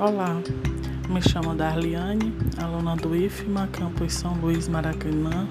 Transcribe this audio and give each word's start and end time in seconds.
Olá, 0.00 0.40
me 1.08 1.20
chamo 1.20 1.56
Darliane, 1.56 2.32
aluna 2.56 2.94
do 2.94 3.16
IFMA, 3.16 3.66
Campus 3.66 4.12
São 4.12 4.32
Luís 4.34 4.68
Maracanã. 4.68 5.48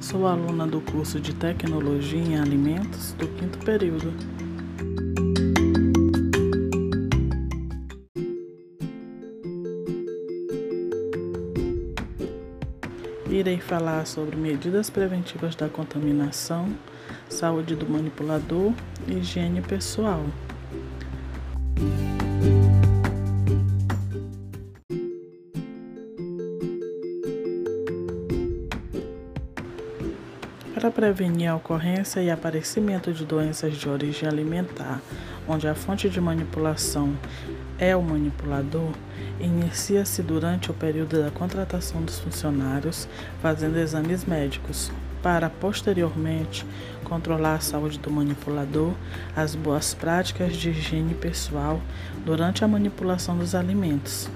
Sou 0.00 0.24
aluna 0.24 0.68
do 0.68 0.80
curso 0.80 1.18
de 1.18 1.34
Tecnologia 1.34 2.20
em 2.20 2.38
Alimentos 2.38 3.10
do 3.14 3.26
quinto 3.26 3.58
período. 3.58 4.14
Irei 13.28 13.58
falar 13.58 14.06
sobre 14.06 14.36
medidas 14.36 14.88
preventivas 14.88 15.56
da 15.56 15.68
contaminação, 15.68 16.72
saúde 17.28 17.74
do 17.74 17.90
manipulador 17.90 18.72
e 19.08 19.14
higiene 19.14 19.60
pessoal. 19.60 20.22
Prevenir 30.98 31.48
a 31.48 31.54
ocorrência 31.54 32.20
e 32.20 32.28
aparecimento 32.28 33.12
de 33.12 33.24
doenças 33.24 33.76
de 33.76 33.88
origem 33.88 34.28
alimentar, 34.28 35.00
onde 35.46 35.68
a 35.68 35.74
fonte 35.76 36.10
de 36.10 36.20
manipulação 36.20 37.16
é 37.78 37.94
o 37.94 38.02
manipulador, 38.02 38.90
inicia-se 39.38 40.24
durante 40.24 40.72
o 40.72 40.74
período 40.74 41.22
da 41.22 41.30
contratação 41.30 42.02
dos 42.02 42.18
funcionários, 42.18 43.08
fazendo 43.40 43.78
exames 43.78 44.24
médicos, 44.24 44.90
para 45.22 45.48
posteriormente 45.48 46.66
controlar 47.04 47.54
a 47.54 47.60
saúde 47.60 48.00
do 48.00 48.10
manipulador, 48.10 48.92
as 49.36 49.54
boas 49.54 49.94
práticas 49.94 50.56
de 50.56 50.70
higiene 50.70 51.14
pessoal 51.14 51.80
durante 52.24 52.64
a 52.64 52.68
manipulação 52.68 53.38
dos 53.38 53.54
alimentos. 53.54 54.28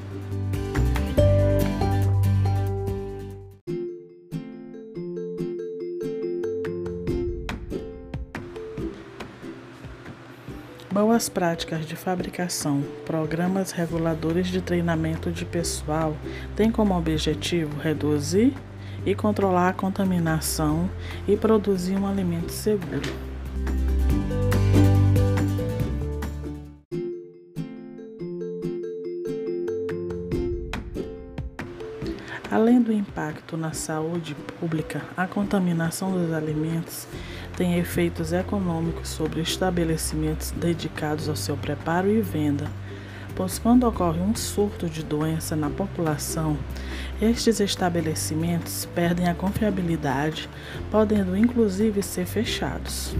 Boas 11.13 11.29
práticas 11.29 11.85
de 11.85 11.95
fabricação, 11.95 12.83
programas 13.05 13.71
reguladores 13.71 14.47
de 14.47 14.63
treinamento 14.63 15.31
de 15.31 15.45
pessoal 15.45 16.17
têm 16.57 16.73
como 16.73 16.97
objetivo 16.97 17.79
reduzir 17.79 18.55
e 19.05 19.15
controlar 19.15 19.69
a 19.69 19.73
contaminação 19.75 20.89
e 21.29 21.37
produzir 21.37 21.99
um 21.99 22.07
alimento 22.07 22.51
seguro. 22.51 23.32
Além 32.73 32.85
do 32.85 32.91
impacto 32.91 33.55
na 33.55 33.75
saúde 33.75 34.35
pública, 34.59 35.03
a 35.15 35.27
contaminação 35.27 36.11
dos 36.11 36.33
alimentos 36.33 37.07
tem 37.55 37.79
efeitos 37.79 38.33
econômicos 38.33 39.11
sobre 39.11 39.43
estabelecimentos 39.43 40.53
dedicados 40.53 41.29
ao 41.29 41.37
seu 41.37 41.55
preparo 41.55 42.11
e 42.11 42.23
venda, 42.23 42.67
pois 43.37 43.59
quando 43.59 43.87
ocorre 43.87 44.21
um 44.21 44.35
surto 44.35 44.89
de 44.89 45.03
doença 45.03 45.55
na 45.55 45.69
população, 45.69 46.57
estes 47.21 47.61
estabelecimentos 47.61 48.89
perdem 48.95 49.29
a 49.29 49.35
confiabilidade, 49.35 50.49
podendo 50.91 51.37
inclusive 51.37 52.03
ser 52.03 52.25
fechados. 52.25 53.15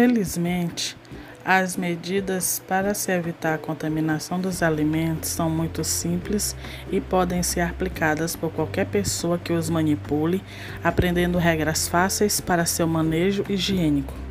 Felizmente, 0.00 0.96
as 1.44 1.76
medidas 1.76 2.62
para 2.66 2.94
se 2.94 3.12
evitar 3.12 3.52
a 3.52 3.58
contaminação 3.58 4.40
dos 4.40 4.62
alimentos 4.62 5.28
são 5.28 5.50
muito 5.50 5.84
simples 5.84 6.56
e 6.90 7.02
podem 7.02 7.42
ser 7.42 7.60
aplicadas 7.60 8.34
por 8.34 8.50
qualquer 8.50 8.86
pessoa 8.86 9.38
que 9.38 9.52
os 9.52 9.68
manipule, 9.68 10.42
aprendendo 10.82 11.36
regras 11.36 11.86
fáceis 11.86 12.40
para 12.40 12.64
seu 12.64 12.86
manejo 12.86 13.44
higiênico. 13.46 14.29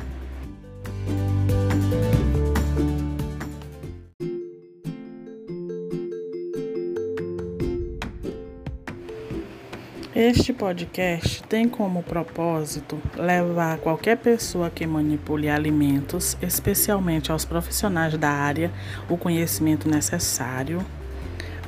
Este 10.30 10.52
podcast 10.52 11.42
tem 11.48 11.68
como 11.68 12.04
propósito 12.04 13.02
levar 13.16 13.78
qualquer 13.78 14.16
pessoa 14.16 14.70
que 14.70 14.86
manipule 14.86 15.50
alimentos, 15.50 16.36
especialmente 16.40 17.32
aos 17.32 17.44
profissionais 17.44 18.16
da 18.16 18.30
área, 18.30 18.70
o 19.08 19.16
conhecimento 19.16 19.88
necessário 19.88 20.86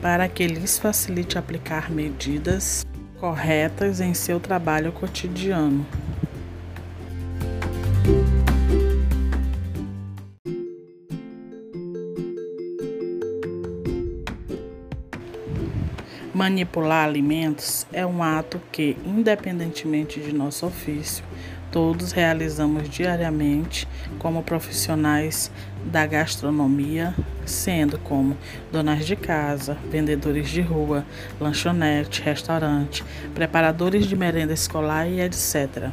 para 0.01 0.29
que 0.29 0.47
lhes 0.47 0.79
facilite 0.79 1.37
aplicar 1.37 1.91
medidas 1.91 2.87
corretas 3.19 4.01
em 4.01 4.15
seu 4.15 4.39
trabalho 4.39 4.93
cotidiano. 4.93 5.85
Manipular 16.43 17.05
alimentos 17.05 17.87
é 17.93 18.05
um 18.05 18.21
ato 18.21 18.61
que, 18.73 18.97
independentemente 19.07 20.19
de 20.19 20.33
nosso 20.33 20.67
ofício, 20.67 21.25
todos 21.71 22.11
realizamos 22.11 22.89
diariamente 22.89 23.87
como 24.19 24.43
profissionais 24.43 25.53
da 25.85 26.05
gastronomia, 26.05 27.15
sendo 27.47 27.97
como 27.97 28.37
donas 28.73 29.07
de 29.07 29.15
casa, 29.15 29.79
vendedores 29.89 30.51
de 30.51 30.63
rua, 30.63 31.07
lanchonete, 31.41 32.23
restaurante, 32.23 33.05
preparadores 33.33 34.07
de 34.07 34.17
merenda 34.17 34.53
escolar 34.53 35.09
e 35.09 35.21
etc. 35.21 35.93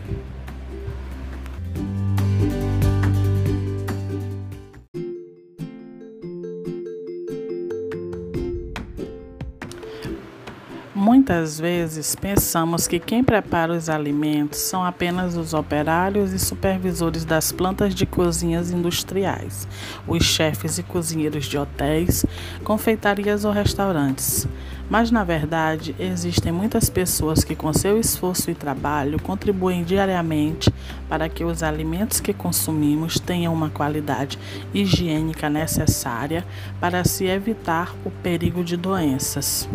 Muitas 11.29 11.59
vezes 11.59 12.15
pensamos 12.15 12.87
que 12.87 12.97
quem 12.97 13.23
prepara 13.23 13.73
os 13.73 13.87
alimentos 13.87 14.61
são 14.61 14.83
apenas 14.83 15.37
os 15.37 15.53
operários 15.53 16.33
e 16.33 16.39
supervisores 16.39 17.23
das 17.23 17.51
plantas 17.51 17.93
de 17.93 18.03
cozinhas 18.07 18.71
industriais, 18.71 19.67
os 20.07 20.23
chefes 20.23 20.79
e 20.79 20.83
cozinheiros 20.83 21.45
de 21.45 21.55
hotéis, 21.55 22.25
confeitarias 22.63 23.45
ou 23.45 23.51
restaurantes. 23.51 24.47
Mas 24.89 25.11
na 25.11 25.23
verdade, 25.23 25.95
existem 25.99 26.51
muitas 26.51 26.89
pessoas 26.89 27.43
que, 27.43 27.55
com 27.55 27.71
seu 27.73 27.99
esforço 27.99 28.49
e 28.49 28.55
trabalho, 28.55 29.21
contribuem 29.21 29.83
diariamente 29.83 30.73
para 31.07 31.29
que 31.29 31.43
os 31.43 31.61
alimentos 31.61 32.19
que 32.19 32.33
consumimos 32.33 33.19
tenham 33.19 33.53
uma 33.53 33.69
qualidade 33.69 34.39
higiênica 34.73 35.47
necessária 35.47 36.43
para 36.81 37.03
se 37.03 37.25
evitar 37.25 37.93
o 38.03 38.09
perigo 38.09 38.63
de 38.63 38.75
doenças. 38.75 39.69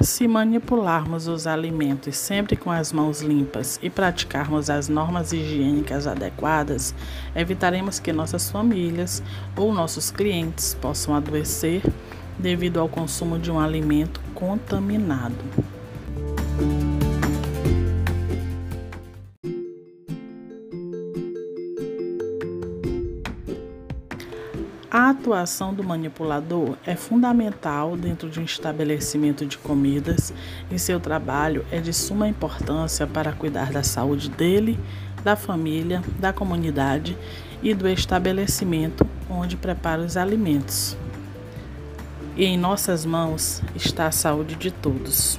Se 0.00 0.26
manipularmos 0.26 1.28
os 1.28 1.46
alimentos 1.46 2.16
sempre 2.16 2.56
com 2.56 2.70
as 2.70 2.92
mãos 2.92 3.22
limpas 3.22 3.78
e 3.82 3.88
praticarmos 3.88 4.68
as 4.68 4.88
normas 4.88 5.32
higiênicas 5.32 6.06
adequadas, 6.06 6.94
evitaremos 7.34 7.98
que 7.98 8.12
nossas 8.12 8.50
famílias 8.50 9.22
ou 9.56 9.72
nossos 9.72 10.10
clientes 10.10 10.74
possam 10.74 11.14
adoecer 11.14 11.82
devido 12.38 12.80
ao 12.80 12.88
consumo 12.88 13.38
de 13.38 13.50
um 13.50 13.60
alimento 13.60 14.20
contaminado. 14.34 15.73
A 25.04 25.10
atuação 25.10 25.74
do 25.74 25.84
manipulador 25.84 26.78
é 26.86 26.96
fundamental 26.96 27.94
dentro 27.94 28.30
de 28.30 28.40
um 28.40 28.42
estabelecimento 28.42 29.44
de 29.44 29.58
comidas 29.58 30.32
e 30.70 30.78
seu 30.78 30.98
trabalho 30.98 31.62
é 31.70 31.78
de 31.78 31.92
suma 31.92 32.26
importância 32.26 33.06
para 33.06 33.30
cuidar 33.30 33.70
da 33.70 33.82
saúde 33.82 34.30
dele, 34.30 34.80
da 35.22 35.36
família, 35.36 36.02
da 36.18 36.32
comunidade 36.32 37.18
e 37.62 37.74
do 37.74 37.86
estabelecimento 37.86 39.06
onde 39.28 39.58
prepara 39.58 40.00
os 40.00 40.16
alimentos. 40.16 40.96
E 42.34 42.46
em 42.46 42.56
nossas 42.56 43.04
mãos 43.04 43.60
está 43.76 44.06
a 44.06 44.10
saúde 44.10 44.54
de 44.54 44.70
todos. 44.70 45.36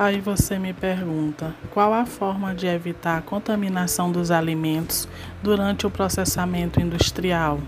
Aí 0.00 0.18
você 0.18 0.58
me 0.58 0.72
pergunta: 0.72 1.54
qual 1.74 1.92
a 1.92 2.06
forma 2.06 2.54
de 2.54 2.66
evitar 2.66 3.18
a 3.18 3.20
contaminação 3.20 4.10
dos 4.10 4.30
alimentos 4.30 5.06
durante 5.42 5.86
o 5.86 5.90
processamento 5.90 6.80
industrial? 6.80 7.60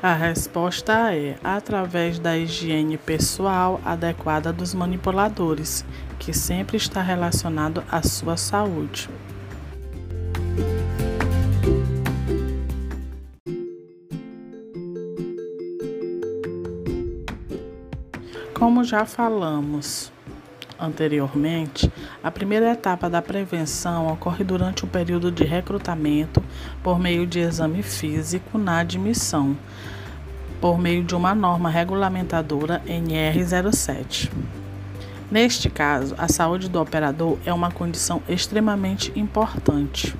A 0.00 0.14
resposta 0.14 1.12
é 1.12 1.34
através 1.42 2.20
da 2.20 2.38
higiene 2.38 2.96
pessoal 2.96 3.80
adequada 3.84 4.52
dos 4.52 4.72
manipuladores, 4.72 5.84
que 6.20 6.32
sempre 6.32 6.76
está 6.76 7.02
relacionado 7.02 7.82
à 7.90 8.00
sua 8.04 8.36
saúde. 8.36 9.10
Como 18.58 18.82
já 18.82 19.04
falamos 19.04 20.10
anteriormente, 20.78 21.92
a 22.24 22.30
primeira 22.30 22.72
etapa 22.72 23.10
da 23.10 23.20
prevenção 23.20 24.10
ocorre 24.10 24.42
durante 24.44 24.82
o 24.82 24.86
período 24.86 25.30
de 25.30 25.44
recrutamento 25.44 26.42
por 26.82 26.98
meio 26.98 27.26
de 27.26 27.38
exame 27.38 27.82
físico 27.82 28.56
na 28.56 28.78
admissão, 28.78 29.54
por 30.58 30.78
meio 30.78 31.04
de 31.04 31.14
uma 31.14 31.34
norma 31.34 31.68
regulamentadora 31.68 32.82
NR07. 32.86 34.30
Neste 35.30 35.68
caso, 35.68 36.14
a 36.16 36.26
saúde 36.26 36.70
do 36.70 36.80
operador 36.80 37.36
é 37.44 37.52
uma 37.52 37.70
condição 37.70 38.22
extremamente 38.26 39.12
importante. 39.14 40.16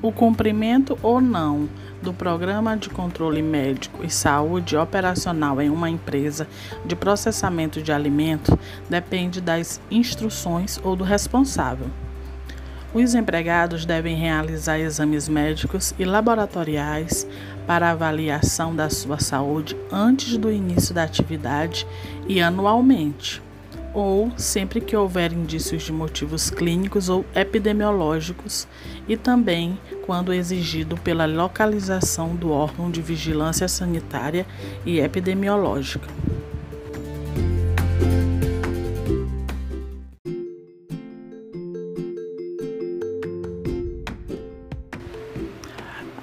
O 0.00 0.12
cumprimento 0.12 0.96
ou 1.02 1.20
não 1.20 1.68
do 2.00 2.14
Programa 2.14 2.76
de 2.76 2.88
Controle 2.88 3.42
Médico 3.42 4.04
e 4.04 4.08
Saúde 4.08 4.76
operacional 4.76 5.60
em 5.60 5.68
uma 5.68 5.90
empresa 5.90 6.46
de 6.86 6.94
processamento 6.94 7.82
de 7.82 7.90
alimentos 7.90 8.56
depende 8.88 9.40
das 9.40 9.80
instruções 9.90 10.78
ou 10.84 10.94
do 10.94 11.02
responsável. 11.02 11.88
Os 12.94 13.12
empregados 13.14 13.84
devem 13.84 14.14
realizar 14.14 14.78
exames 14.78 15.28
médicos 15.28 15.92
e 15.98 16.04
laboratoriais 16.04 17.26
para 17.66 17.90
avaliação 17.90 18.74
da 18.74 18.88
sua 18.88 19.18
saúde 19.18 19.76
antes 19.90 20.36
do 20.36 20.50
início 20.50 20.94
da 20.94 21.02
atividade 21.02 21.84
e 22.28 22.40
anualmente 22.40 23.42
ou 23.98 24.30
sempre 24.36 24.80
que 24.80 24.96
houver 24.96 25.32
indícios 25.32 25.82
de 25.82 25.92
motivos 25.92 26.50
clínicos 26.50 27.08
ou 27.08 27.24
epidemiológicos 27.34 28.68
e 29.08 29.16
também 29.16 29.78
quando 30.06 30.32
exigido 30.32 30.96
pela 30.96 31.26
localização 31.26 32.34
do 32.36 32.50
órgão 32.50 32.90
de 32.90 33.02
vigilância 33.02 33.66
sanitária 33.66 34.46
e 34.86 35.00
epidemiológica. 35.00 36.08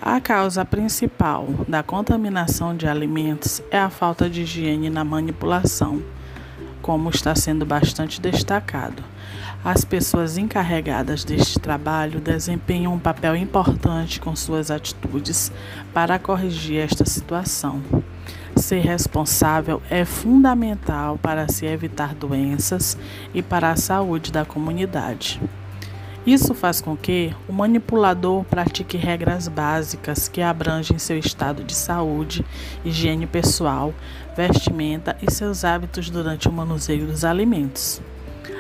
A 0.02 0.22
causa 0.22 0.64
principal 0.64 1.48
da 1.68 1.84
contaminação 1.84 2.76
de 2.78 2.88
alimentos 2.88 3.62
é 3.70 3.78
a 3.78 3.90
falta 3.90 4.30
de 4.30 4.44
higiene 4.44 4.90
na 4.90 5.04
manipulação 5.04 6.02
como 6.86 7.10
está 7.10 7.34
sendo 7.34 7.66
bastante 7.66 8.22
destacado. 8.22 9.04
As 9.64 9.84
pessoas 9.84 10.38
encarregadas 10.38 11.24
deste 11.24 11.58
trabalho 11.58 12.20
desempenham 12.20 12.94
um 12.94 13.00
papel 13.00 13.36
importante 13.36 14.20
com 14.20 14.36
suas 14.36 14.70
atitudes 14.70 15.52
para 15.92 16.20
corrigir 16.20 16.78
esta 16.78 17.04
situação. 17.04 17.82
Ser 18.56 18.82
responsável 18.82 19.82
é 19.90 20.06
fundamental 20.06 21.18
para 21.18 21.52
se 21.52 21.66
evitar 21.66 22.14
doenças 22.14 22.96
e 23.34 23.42
para 23.42 23.72
a 23.72 23.76
saúde 23.76 24.32
da 24.32 24.46
comunidade. 24.46 25.42
Isso 26.26 26.56
faz 26.56 26.82
com 26.82 26.98
que 26.98 27.32
o 27.48 27.54
manipulador 27.54 28.44
pratique 28.46 28.98
regras 28.98 29.48
básicas 29.48 30.28
que 30.28 30.42
abrangem 30.42 30.98
seu 30.98 31.20
estado 31.20 31.64
de 31.64 31.76
saúde, 31.76 32.44
higiene 32.84 33.28
pessoal, 33.28 33.94
vestimenta 34.36 35.16
e 35.22 35.32
seus 35.32 35.64
hábitos 35.64 36.10
durante 36.10 36.50
o 36.50 36.52
manuseio 36.52 37.06
dos 37.06 37.24
alimentos. 37.24 38.02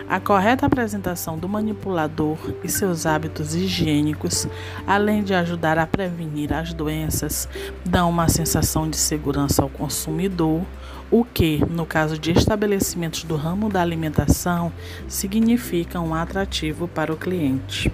A 0.07 0.19
correta 0.19 0.67
apresentação 0.67 1.37
do 1.37 1.49
manipulador 1.49 2.37
e 2.63 2.69
seus 2.69 3.07
hábitos 3.07 3.55
higiênicos, 3.55 4.47
além 4.85 5.23
de 5.23 5.33
ajudar 5.33 5.79
a 5.79 5.87
prevenir 5.87 6.53
as 6.53 6.73
doenças, 6.73 7.49
dão 7.83 8.11
uma 8.11 8.29
sensação 8.29 8.87
de 8.87 8.97
segurança 8.97 9.63
ao 9.63 9.69
consumidor, 9.69 10.61
o 11.09 11.23
que, 11.23 11.63
no 11.69 11.85
caso 11.85 12.19
de 12.19 12.31
estabelecimentos 12.31 13.23
do 13.23 13.35
ramo 13.35 13.67
da 13.67 13.81
alimentação, 13.81 14.71
significa 15.07 15.99
um 15.99 16.13
atrativo 16.13 16.87
para 16.87 17.11
o 17.11 17.17
cliente. 17.17 17.91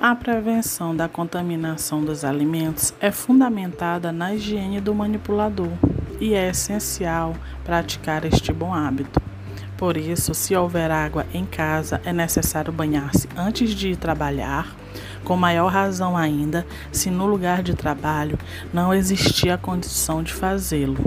A 0.00 0.14
prevenção 0.14 0.94
da 0.94 1.08
contaminação 1.08 2.04
dos 2.04 2.24
alimentos 2.24 2.94
é 3.00 3.10
fundamentada 3.10 4.12
na 4.12 4.32
higiene 4.32 4.80
do 4.80 4.94
manipulador 4.94 5.72
e 6.20 6.34
é 6.34 6.50
essencial 6.50 7.34
praticar 7.64 8.24
este 8.24 8.52
bom 8.52 8.72
hábito. 8.72 9.20
Por 9.76 9.96
isso, 9.96 10.34
se 10.34 10.54
houver 10.54 10.88
água 10.92 11.26
em 11.34 11.44
casa, 11.44 12.00
é 12.04 12.12
necessário 12.12 12.72
banhar-se 12.72 13.28
antes 13.36 13.70
de 13.70 13.88
ir 13.88 13.96
trabalhar, 13.96 14.72
com 15.24 15.36
maior 15.36 15.66
razão 15.66 16.16
ainda 16.16 16.64
se 16.92 17.10
no 17.10 17.26
lugar 17.26 17.60
de 17.60 17.74
trabalho 17.74 18.38
não 18.72 18.94
existir 18.94 19.50
a 19.50 19.58
condição 19.58 20.22
de 20.22 20.32
fazê-lo. 20.32 20.98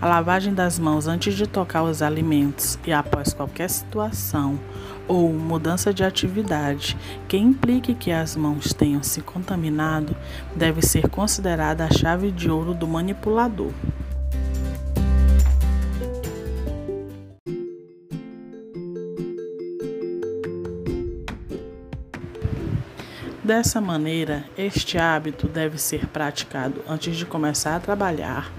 A 0.00 0.08
lavagem 0.08 0.54
das 0.54 0.78
mãos 0.78 1.06
antes 1.06 1.34
de 1.34 1.46
tocar 1.46 1.82
os 1.82 2.00
alimentos 2.00 2.78
e 2.86 2.92
após 2.92 3.34
qualquer 3.34 3.68
situação 3.68 4.58
ou 5.06 5.32
mudança 5.32 5.92
de 5.92 6.02
atividade 6.04 6.96
que 7.28 7.36
implique 7.36 7.94
que 7.94 8.10
as 8.10 8.36
mãos 8.36 8.72
tenham 8.72 9.02
se 9.02 9.20
contaminado 9.20 10.16
deve 10.54 10.82
ser 10.82 11.08
considerada 11.08 11.84
a 11.84 11.90
chave 11.90 12.30
de 12.30 12.50
ouro 12.50 12.74
do 12.74 12.86
manipulador. 12.86 13.72
Dessa 23.44 23.78
maneira, 23.78 24.42
este 24.56 24.96
hábito 24.96 25.46
deve 25.46 25.76
ser 25.76 26.06
praticado 26.06 26.80
antes 26.88 27.14
de 27.14 27.26
começar 27.26 27.76
a 27.76 27.80
trabalhar, 27.80 28.50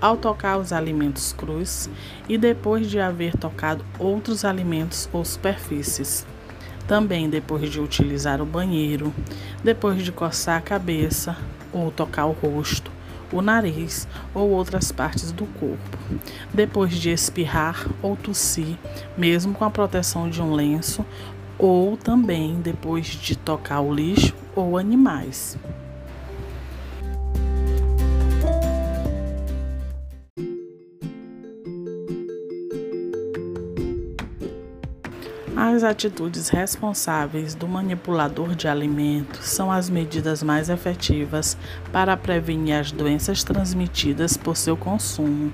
ao 0.00 0.16
tocar 0.16 0.58
os 0.58 0.72
alimentos 0.72 1.32
crus 1.32 1.88
e 2.28 2.38
depois 2.38 2.88
de 2.88 3.00
haver 3.00 3.36
tocado 3.36 3.84
outros 3.98 4.44
alimentos 4.44 5.08
ou 5.12 5.24
superfícies. 5.24 6.26
Também 6.86 7.28
depois 7.28 7.70
de 7.70 7.80
utilizar 7.80 8.40
o 8.40 8.46
banheiro, 8.46 9.12
depois 9.62 10.02
de 10.02 10.10
coçar 10.10 10.58
a 10.58 10.62
cabeça 10.62 11.36
ou 11.72 11.90
tocar 11.90 12.26
o 12.26 12.32
rosto, 12.32 12.90
o 13.32 13.42
nariz 13.42 14.08
ou 14.34 14.50
outras 14.50 14.90
partes 14.90 15.30
do 15.30 15.44
corpo, 15.46 15.98
depois 16.52 16.94
de 16.94 17.10
espirrar 17.10 17.86
ou 18.00 18.16
tossir, 18.16 18.76
mesmo 19.16 19.52
com 19.52 19.64
a 19.64 19.70
proteção 19.70 20.30
de 20.30 20.40
um 20.40 20.54
lenço 20.54 21.04
ou 21.58 21.96
também 21.96 22.54
depois 22.60 23.06
de 23.06 23.36
tocar 23.36 23.80
o 23.80 23.92
lixo 23.92 24.34
ou 24.54 24.78
animais. 24.78 25.58
As 35.60 35.82
atitudes 35.82 36.50
responsáveis 36.50 37.52
do 37.52 37.66
manipulador 37.66 38.54
de 38.54 38.68
alimentos 38.68 39.46
são 39.46 39.72
as 39.72 39.90
medidas 39.90 40.40
mais 40.40 40.68
efetivas 40.68 41.58
para 41.90 42.16
prevenir 42.16 42.76
as 42.76 42.92
doenças 42.92 43.42
transmitidas 43.42 44.36
por 44.36 44.56
seu 44.56 44.76
consumo. 44.76 45.52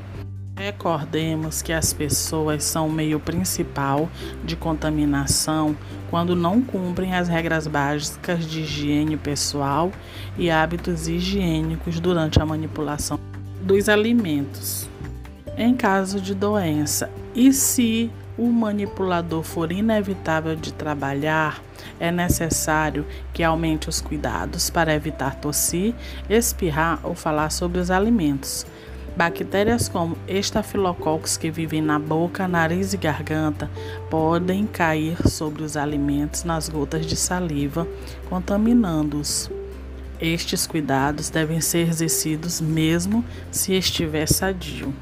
Recordemos 0.58 1.62
que 1.62 1.72
as 1.72 1.94
pessoas 1.94 2.64
são 2.64 2.88
o 2.88 2.92
meio 2.92 3.18
principal 3.18 4.10
de 4.44 4.56
contaminação 4.56 5.74
quando 6.10 6.36
não 6.36 6.60
cumprem 6.60 7.14
as 7.14 7.26
regras 7.26 7.66
básicas 7.66 8.46
de 8.46 8.60
higiene 8.60 9.16
pessoal 9.16 9.90
e 10.36 10.50
hábitos 10.50 11.08
higiênicos 11.08 11.98
durante 11.98 12.38
a 12.42 12.44
manipulação 12.44 13.18
dos 13.62 13.88
alimentos. 13.88 14.86
Em 15.56 15.74
caso 15.74 16.20
de 16.20 16.34
doença, 16.34 17.08
e 17.34 17.54
se 17.54 18.10
o 18.36 18.46
manipulador 18.46 19.42
for 19.42 19.70
inevitável 19.72 20.56
de 20.56 20.72
trabalhar, 20.72 21.62
é 22.00 22.10
necessário 22.10 23.06
que 23.32 23.42
aumente 23.42 23.88
os 23.88 24.00
cuidados 24.00 24.70
para 24.70 24.94
evitar 24.94 25.36
tossir, 25.36 25.94
espirrar 26.28 26.98
ou 27.02 27.14
falar 27.14 27.50
sobre 27.50 27.78
os 27.78 27.90
alimentos 27.90 28.66
Bactérias 29.16 29.88
como 29.88 30.18
estafilococcus 30.26 31.36
que 31.36 31.48
vivem 31.48 31.80
na 31.80 32.00
boca, 32.00 32.48
nariz 32.48 32.92
e 32.94 32.96
garganta 32.96 33.70
podem 34.10 34.66
cair 34.66 35.16
sobre 35.28 35.62
os 35.62 35.76
alimentos 35.76 36.42
nas 36.42 36.68
gotas 36.68 37.06
de 37.06 37.14
saliva, 37.14 37.86
contaminando-os. 38.28 39.48
Estes 40.20 40.66
cuidados 40.66 41.30
devem 41.30 41.60
ser 41.60 41.88
exercidos 41.88 42.60
mesmo 42.60 43.24
se 43.52 43.74
estiver 43.74 44.26
sadio. 44.26 44.92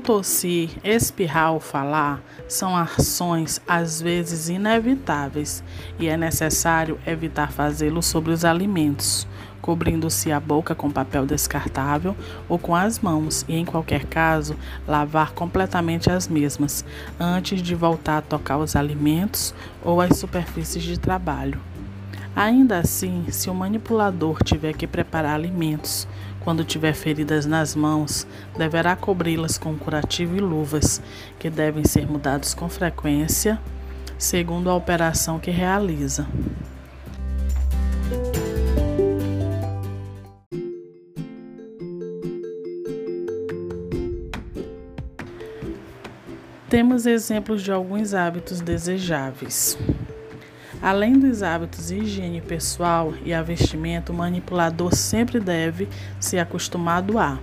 Tossir, 0.00 0.70
espirrar 0.82 1.52
ou 1.52 1.60
falar 1.60 2.20
são 2.48 2.76
ações 2.76 3.60
às 3.68 4.00
vezes 4.00 4.48
inevitáveis 4.48 5.62
e 5.98 6.08
é 6.08 6.16
necessário 6.16 6.98
evitar 7.06 7.52
fazê-lo 7.52 8.02
sobre 8.02 8.32
os 8.32 8.44
alimentos, 8.44 9.28
cobrindo-se 9.60 10.32
a 10.32 10.40
boca 10.40 10.74
com 10.74 10.90
papel 10.90 11.26
descartável 11.26 12.16
ou 12.48 12.58
com 12.58 12.74
as 12.74 12.98
mãos 12.98 13.44
e, 13.48 13.54
em 13.54 13.64
qualquer 13.64 14.04
caso, 14.06 14.56
lavar 14.88 15.32
completamente 15.32 16.10
as 16.10 16.26
mesmas 16.26 16.84
antes 17.18 17.62
de 17.62 17.74
voltar 17.74 18.18
a 18.18 18.22
tocar 18.22 18.58
os 18.58 18.74
alimentos 18.74 19.54
ou 19.84 20.00
as 20.00 20.16
superfícies 20.16 20.82
de 20.82 20.98
trabalho. 20.98 21.60
Ainda 22.34 22.78
assim, 22.78 23.26
se 23.30 23.50
o 23.50 23.54
manipulador 23.54 24.42
tiver 24.42 24.72
que 24.72 24.86
preparar 24.86 25.34
alimentos, 25.34 26.06
quando 26.40 26.64
tiver 26.64 26.94
feridas 26.94 27.46
nas 27.46 27.74
mãos, 27.74 28.26
deverá 28.56 28.96
cobri-las 28.96 29.58
com 29.58 29.76
curativo 29.76 30.36
e 30.36 30.40
luvas, 30.40 31.00
que 31.38 31.48
devem 31.48 31.84
ser 31.84 32.06
mudados 32.06 32.54
com 32.54 32.68
frequência, 32.68 33.60
segundo 34.18 34.70
a 34.70 34.74
operação 34.74 35.38
que 35.38 35.50
realiza. 35.50 36.26
Temos 46.68 47.04
exemplos 47.04 47.62
de 47.62 47.72
alguns 47.72 48.14
hábitos 48.14 48.60
desejáveis. 48.60 49.76
Além 50.82 51.18
dos 51.18 51.42
hábitos 51.42 51.88
de 51.88 51.98
higiene 51.98 52.40
pessoal 52.40 53.12
e 53.22 53.34
a 53.34 53.42
vestimenta, 53.42 54.12
o 54.12 54.14
manipulador 54.14 54.94
sempre 54.94 55.38
deve 55.38 55.86
se 56.18 56.38
acostumado 56.38 57.18
a 57.18 57.38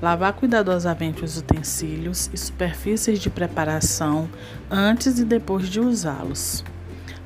lavar 0.00 0.32
cuidadosamente 0.32 1.24
os 1.24 1.36
utensílios 1.36 2.30
e 2.32 2.36
superfícies 2.36 3.18
de 3.18 3.28
preparação 3.28 4.28
antes 4.70 5.18
e 5.18 5.24
depois 5.24 5.68
de 5.68 5.80
usá-los. 5.80 6.64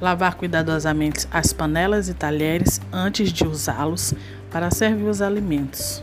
Lavar 0.01 0.35
cuidadosamente 0.35 1.29
as 1.31 1.53
panelas 1.53 2.09
e 2.09 2.15
talheres 2.15 2.81
antes 2.91 3.31
de 3.33 3.47
usá-los 3.47 4.15
para 4.51 4.71
servir 4.71 5.05
os 5.05 5.21
alimentos. 5.23 6.03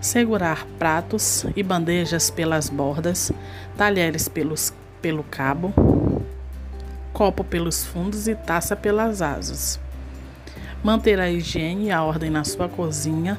Segurar 0.00 0.66
pratos 0.78 1.44
e 1.54 1.62
bandejas 1.62 2.30
pelas 2.30 2.70
bordas, 2.70 3.30
talheres 3.76 4.28
pelos, 4.28 4.72
pelo 5.02 5.22
cabo, 5.24 5.74
copo 7.20 7.44
pelos 7.44 7.84
fundos 7.84 8.26
e 8.26 8.34
taça 8.34 8.74
pelas 8.74 9.20
asas. 9.20 9.78
Manter 10.82 11.20
a 11.20 11.30
higiene 11.30 11.88
e 11.88 11.90
a 11.90 12.02
ordem 12.02 12.30
na 12.30 12.44
sua 12.44 12.66
cozinha 12.66 13.38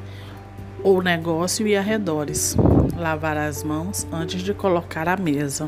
ou 0.84 1.02
negócio 1.02 1.66
e 1.66 1.76
arredores. 1.76 2.56
Lavar 2.96 3.36
as 3.38 3.64
mãos 3.64 4.06
antes 4.14 4.44
de 4.44 4.54
colocar 4.54 5.10
a 5.10 5.18
mesa. 5.18 5.68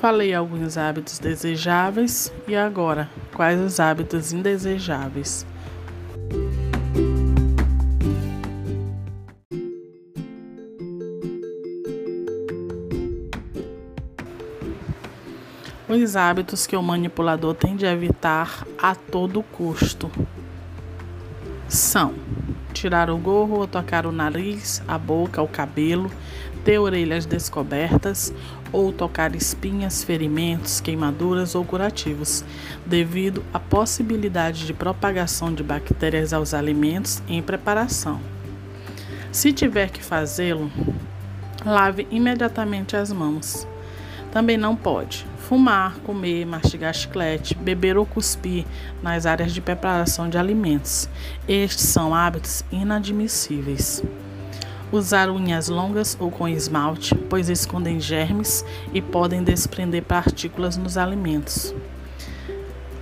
Falei 0.00 0.34
alguns 0.34 0.76
hábitos 0.76 1.20
desejáveis 1.20 2.32
e 2.48 2.56
agora, 2.56 3.08
quais 3.32 3.60
os 3.60 3.78
hábitos 3.78 4.32
indesejáveis? 4.32 5.46
Os 16.10 16.16
hábitos 16.16 16.66
que 16.66 16.74
o 16.74 16.82
manipulador 16.82 17.54
tem 17.54 17.76
de 17.76 17.86
evitar 17.86 18.66
a 18.76 18.96
todo 18.96 19.44
custo 19.44 20.10
são 21.68 22.14
tirar 22.72 23.08
o 23.08 23.16
gorro 23.16 23.60
ou 23.60 23.68
tocar 23.68 24.04
o 24.06 24.10
nariz, 24.10 24.82
a 24.88 24.98
boca, 24.98 25.40
o 25.40 25.46
cabelo, 25.46 26.10
ter 26.64 26.80
orelhas 26.80 27.26
descobertas 27.26 28.34
ou 28.72 28.92
tocar 28.92 29.36
espinhas, 29.36 30.02
ferimentos, 30.02 30.80
queimaduras 30.80 31.54
ou 31.54 31.64
curativos, 31.64 32.44
devido 32.84 33.44
à 33.54 33.60
possibilidade 33.60 34.66
de 34.66 34.74
propagação 34.74 35.54
de 35.54 35.62
bactérias 35.62 36.32
aos 36.32 36.54
alimentos 36.54 37.22
em 37.28 37.40
preparação. 37.40 38.20
Se 39.30 39.52
tiver 39.52 39.90
que 39.90 40.02
fazê-lo, 40.02 40.72
lave 41.64 42.08
imediatamente 42.10 42.96
as 42.96 43.12
mãos. 43.12 43.64
Também 44.32 44.56
não 44.56 44.74
pode 44.74 45.29
fumar, 45.50 45.96
comer, 46.04 46.46
mastigar 46.46 46.94
chiclete, 46.94 47.56
beber 47.56 47.98
ou 47.98 48.06
cuspir 48.06 48.64
nas 49.02 49.26
áreas 49.26 49.52
de 49.52 49.60
preparação 49.60 50.28
de 50.28 50.38
alimentos. 50.38 51.08
Estes 51.48 51.86
são 51.86 52.14
hábitos 52.14 52.62
inadmissíveis. 52.70 54.00
Usar 54.92 55.28
unhas 55.28 55.68
longas 55.68 56.16
ou 56.20 56.30
com 56.30 56.46
esmalte, 56.46 57.16
pois 57.28 57.48
escondem 57.48 57.98
germes 57.98 58.64
e 58.94 59.02
podem 59.02 59.42
desprender 59.42 60.04
partículas 60.04 60.76
nos 60.76 60.96
alimentos. 60.96 61.74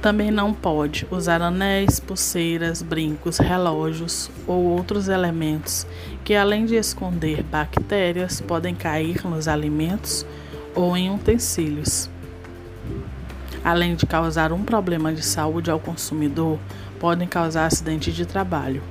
Também 0.01 0.31
não 0.31 0.55
pode 0.55 1.07
usar 1.11 1.43
anéis, 1.43 2.01
pulseiras, 2.01 2.81
brincos, 2.81 3.37
relógios 3.37 4.31
ou 4.47 4.65
outros 4.65 5.09
elementos 5.09 5.87
que, 6.25 6.35
além 6.35 6.65
de 6.65 6.77
esconder 6.77 7.43
bactérias, 7.43 8.41
podem 8.41 8.75
cair 8.75 9.23
nos 9.27 9.47
alimentos 9.47 10.25
ou 10.75 10.97
em 10.97 11.11
utensílios. 11.11 12.09
Além 13.65 13.95
de 13.95 14.07
causar 14.07 14.53
um 14.53 14.63
problema 14.63 15.13
de 15.13 15.23
saúde 15.23 15.71
ao 15.71 15.81
consumidor, 15.81 16.59
podem 16.99 17.29
causar 17.29 17.67
acidente 17.67 18.13
de 18.13 18.25
trabalho. 18.25 18.83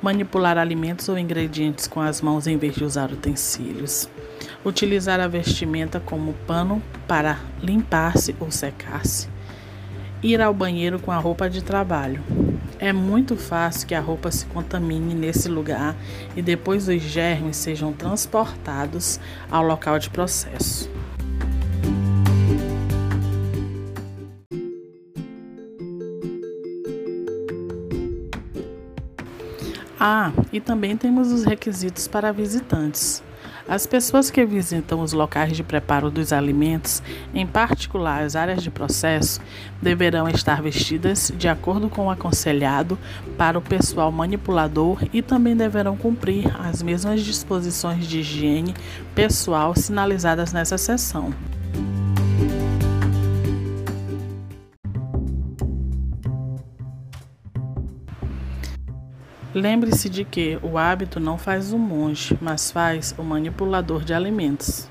Manipular 0.00 0.58
alimentos 0.58 1.08
ou 1.08 1.18
ingredientes 1.18 1.86
com 1.86 1.98
as 1.98 2.20
mãos 2.20 2.46
em 2.46 2.58
vez 2.58 2.74
de 2.74 2.84
usar 2.84 3.10
utensílios. 3.10 4.06
Utilizar 4.62 5.18
a 5.18 5.26
vestimenta 5.26 5.98
como 5.98 6.34
pano 6.46 6.82
para 7.08 7.38
limpar-se 7.62 8.36
ou 8.38 8.50
secar-se. 8.50 9.28
Ir 10.22 10.42
ao 10.42 10.52
banheiro 10.52 10.98
com 10.98 11.10
a 11.10 11.16
roupa 11.16 11.48
de 11.48 11.62
trabalho. 11.62 12.22
É 12.78 12.92
muito 12.92 13.36
fácil 13.36 13.86
que 13.86 13.94
a 13.94 14.00
roupa 14.00 14.30
se 14.30 14.44
contamine 14.46 15.14
nesse 15.14 15.48
lugar 15.48 15.96
e 16.36 16.42
depois 16.42 16.88
os 16.88 17.00
germes 17.00 17.56
sejam 17.56 17.92
transportados 17.92 19.20
ao 19.50 19.62
local 19.62 19.98
de 19.98 20.10
processo. 20.10 20.90
Ah, 29.98 30.32
e 30.52 30.60
também 30.60 30.96
temos 30.96 31.32
os 31.32 31.44
requisitos 31.44 32.06
para 32.06 32.30
visitantes. 32.30 33.22
As 33.66 33.86
pessoas 33.86 34.30
que 34.30 34.44
visitam 34.44 35.00
os 35.00 35.14
locais 35.14 35.56
de 35.56 35.62
preparo 35.62 36.10
dos 36.10 36.34
alimentos, 36.34 37.02
em 37.34 37.46
particular 37.46 38.22
as 38.22 38.36
áreas 38.36 38.62
de 38.62 38.70
processo, 38.70 39.40
deverão 39.80 40.28
estar 40.28 40.60
vestidas 40.60 41.32
de 41.34 41.48
acordo 41.48 41.88
com 41.88 42.06
o 42.06 42.10
aconselhado 42.10 42.98
para 43.38 43.58
o 43.58 43.62
pessoal 43.62 44.12
manipulador 44.12 45.02
e 45.14 45.22
também 45.22 45.56
deverão 45.56 45.96
cumprir 45.96 46.54
as 46.60 46.82
mesmas 46.82 47.22
disposições 47.22 48.06
de 48.06 48.20
higiene 48.20 48.74
pessoal 49.14 49.74
sinalizadas 49.74 50.52
nessa 50.52 50.76
seção. 50.76 51.32
Lembre-se 59.54 60.08
de 60.08 60.24
que 60.24 60.58
o 60.62 60.76
hábito 60.76 61.20
não 61.20 61.38
faz 61.38 61.72
o 61.72 61.78
monge, 61.78 62.36
mas 62.40 62.72
faz 62.72 63.14
o 63.16 63.22
manipulador 63.22 64.02
de 64.02 64.12
alimentos. 64.12 64.88